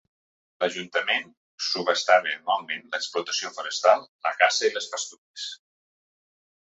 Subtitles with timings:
[0.61, 1.27] L'Ajuntament
[1.65, 5.45] subhastava anualment l'explotació forestal, la caça i les pastures.